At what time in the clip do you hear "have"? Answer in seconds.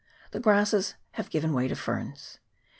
1.11-1.29